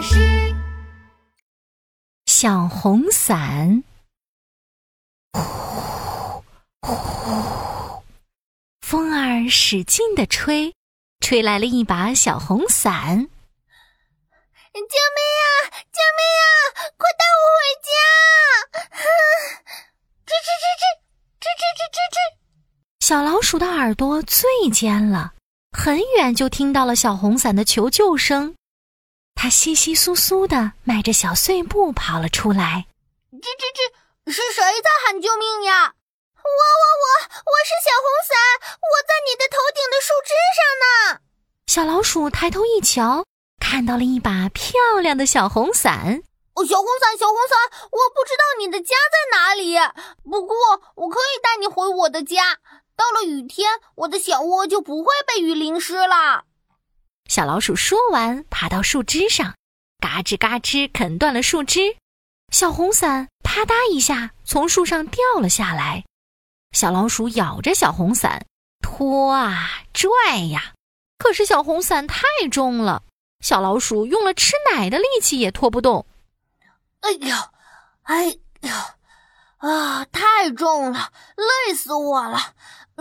[0.00, 0.16] 巴士。
[2.24, 3.84] 小红伞，
[6.80, 8.02] 呼呼，
[8.80, 10.74] 风儿使劲的吹，
[11.20, 13.28] 吹来了一把小红伞。
[14.72, 15.68] 救命啊！
[15.92, 16.48] 救命啊！
[16.96, 17.92] 快带我回家！
[20.24, 20.82] 吱吱吱吱，
[21.40, 22.16] 吱吱吱吱吱。
[23.00, 25.34] 小老鼠的耳朵最尖了，
[25.76, 28.54] 很远就听到了小红伞的求救声。
[29.34, 32.86] 它窸窸窣窣的迈着小碎步跑了出来。
[33.32, 35.94] 吱吱吱，是谁在喊救命呀？
[36.34, 38.36] 我我我，我是小红伞，
[38.80, 41.20] 我在你的头顶的树枝上呢。
[41.66, 43.24] 小老鼠抬头一瞧。
[43.60, 46.22] 看到了一把漂亮的小红伞，
[46.54, 47.56] 哦，小红伞，小红伞，
[47.92, 49.76] 我不知道你的家在哪里，
[50.24, 50.56] 不过
[50.96, 52.58] 我可以带你回我的家。
[52.96, 56.46] 到了雨天，我的小窝就不会被雨淋湿了。
[57.30, 59.54] 小老鼠说完，爬到树枝上，
[60.00, 61.96] 嘎吱嘎吱啃断了树枝，
[62.50, 66.04] 小红伞啪嗒一下从树上掉了下来。
[66.72, 68.44] 小老鼠咬着小红伞，
[68.82, 70.10] 拖啊拽
[70.50, 70.72] 呀，
[71.18, 73.04] 可是小红伞太重了。
[73.44, 76.04] 小老鼠用了吃奶的力气也拖不动。
[77.02, 77.52] 哎呀，
[78.02, 78.26] 哎
[78.62, 78.96] 呀，
[79.58, 82.54] 啊，太重了，累死我了！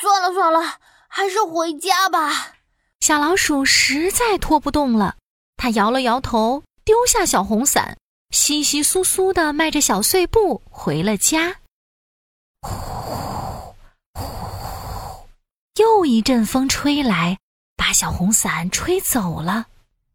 [0.00, 2.54] 算了算了，还是回家吧。
[3.02, 5.16] 小老鼠实在拖不动了，
[5.56, 7.98] 它摇了摇头，丢下小红伞，
[8.32, 11.56] 窸窸窣窣的迈着小碎步回了家。
[12.60, 13.74] 呼
[14.14, 14.24] 呼，
[15.74, 17.38] 又一阵风吹来，
[17.76, 19.66] 把小红伞吹走了。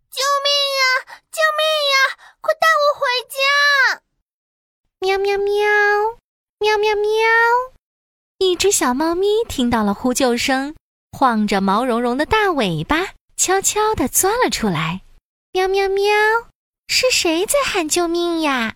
[0.09, 0.49] 救命
[0.79, 1.19] 啊！
[1.29, 2.15] 救命呀！
[2.39, 4.01] 快带我回家！
[4.99, 5.67] 喵喵喵，
[6.59, 7.11] 喵喵喵。
[8.37, 10.73] 一只小猫咪听到了呼救声，
[11.11, 15.01] 晃着毛茸茸的大尾巴，悄悄地钻了出来。
[15.51, 16.13] 喵喵喵，
[16.87, 18.75] 是谁在喊救命呀？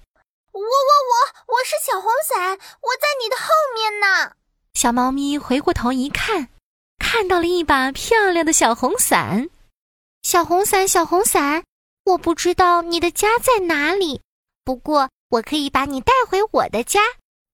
[0.53, 4.33] 我我我，我是小红伞，我在你的后面呢。
[4.73, 6.49] 小猫咪回过头一看，
[6.97, 9.49] 看到了一把漂亮的小红伞。
[10.23, 11.63] 小红伞，小红伞，
[12.05, 14.21] 我不知道你的家在哪里，
[14.63, 17.01] 不过我可以把你带回我的家，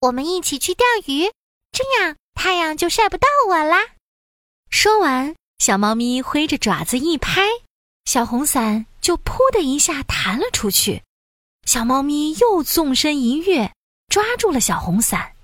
[0.00, 1.30] 我们一起去钓鱼，
[1.72, 3.78] 这样太阳就晒不到我啦。
[4.70, 7.42] 说完，小猫咪挥着爪子一拍，
[8.04, 11.02] 小红伞就“噗”的一下弹了出去。
[11.64, 13.72] 小猫咪又纵身一跃，
[14.08, 15.34] 抓住了小红伞，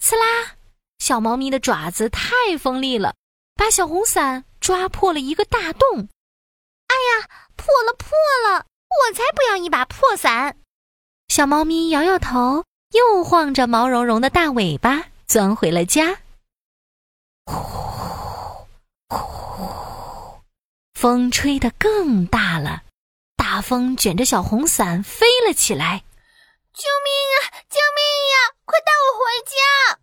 [0.00, 0.56] 刺啦！
[0.98, 3.14] 小猫咪的爪子太锋利了，
[3.54, 6.08] 把小红伞抓破了一个大洞。
[6.88, 8.10] 哎呀，破了破
[8.48, 8.64] 了！
[8.88, 10.56] 我才不要一把破伞！
[11.28, 16.18] 小猫咪摇摇头，又晃着毛茸茸的大尾巴，钻回了家。
[17.44, 17.95] 呼
[19.08, 20.42] 呼，
[20.94, 22.82] 风吹得更大了，
[23.36, 26.04] 大风卷着小红伞飞了起来。
[26.72, 27.36] 救命啊！
[27.70, 28.02] 救命
[28.32, 28.54] 呀！
[28.64, 29.98] 快带我回家！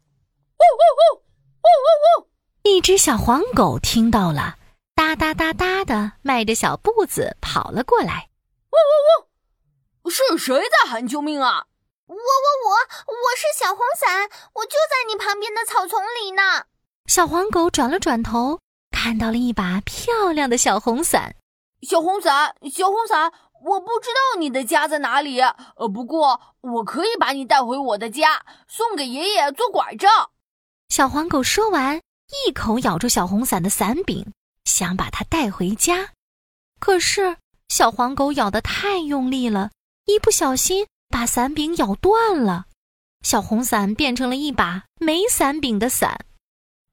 [0.57, 1.23] 呜呜呜
[1.61, 2.29] 呜呜呜！
[2.63, 4.57] 一只小黄狗听到了。
[4.95, 8.29] 哒哒哒哒的迈着小步子跑了过来，
[8.71, 10.09] 呜呜呜！
[10.09, 11.65] 是谁在喊救命啊？
[12.07, 12.75] 我我我
[13.07, 16.65] 我是小红伞，我就在你旁边的草丛里呢。
[17.05, 18.59] 小黄狗转了转头，
[19.03, 21.35] 看到了一把漂亮的小红伞。
[21.81, 23.33] 小红伞，小红伞，
[23.65, 30.29] 我不知道你的家在哪里，呃，不过我可以把你带回我的家，送给爷爷做拐杖。
[30.87, 32.01] 小黄狗说完，
[32.47, 34.25] 一口咬住小红伞的伞柄。
[34.63, 36.11] 想把它带回家，
[36.79, 37.35] 可是
[37.67, 39.71] 小黄狗咬得太用力了，
[40.05, 42.67] 一不小心把伞柄咬断了，
[43.21, 46.25] 小红伞变成了一把没伞柄的伞。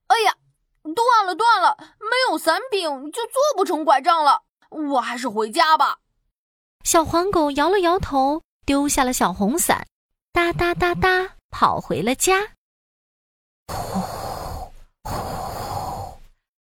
[0.08, 0.34] 哎呀，
[0.82, 5.98] 断了断了，没有伞柄就做不成拐杖了，我还是回家吧。
[6.84, 9.86] 小黄狗摇了摇头，丢下了小红伞，
[10.32, 12.52] 哒哒哒哒跑回了家。
[13.68, 14.00] 呼。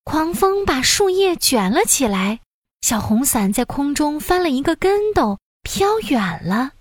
[0.04, 2.40] 狂风把树叶卷了起来，
[2.82, 6.72] 小红伞在空中翻了一个跟斗，飘远了。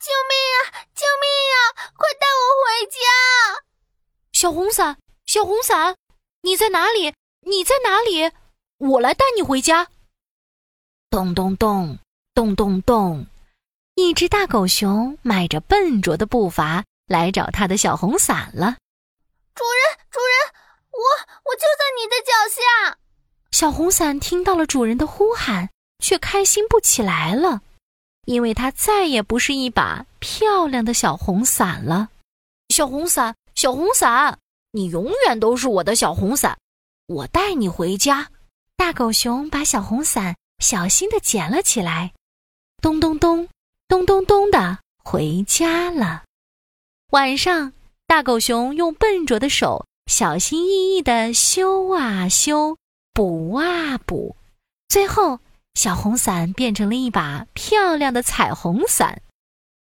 [0.00, 0.56] 救命啊！
[0.94, 1.56] 救命啊！
[1.94, 2.98] 快带我回家！
[4.32, 4.96] 小红伞，
[5.26, 5.94] 小红伞，
[6.44, 7.14] 你在哪里？
[7.46, 8.32] 你在哪里？
[8.78, 9.86] 我来带你回家。
[11.08, 11.98] 咚咚咚，
[12.34, 13.26] 咚咚咚，
[13.94, 18.76] 一只大狗熊迈着笨拙的步伐来找他的小红伞了。
[19.54, 20.52] 主人，主人。
[20.92, 21.00] 我
[21.44, 22.98] 我就在你的脚下。
[23.52, 27.62] 小红伞听到了主人的呼喊，却开心不起来了，
[28.26, 32.08] 因为它再也不是一把漂亮的小红伞了。
[32.68, 34.38] 小红伞，小红伞，
[34.74, 36.58] 你永远都是我的小红伞，
[37.06, 38.30] 我带你回家。
[38.74, 42.12] 大狗熊把小红伞小心的捡了起来，
[42.80, 43.48] 咚咚咚，
[43.86, 46.22] 咚咚咚的回家了。
[47.10, 47.74] 晚上，
[48.06, 52.78] 大狗熊用笨拙的手小心翼翼地修啊修，
[53.12, 54.34] 补啊补，
[54.88, 55.38] 最后，
[55.74, 59.20] 小红伞变成了一把漂亮的彩虹伞。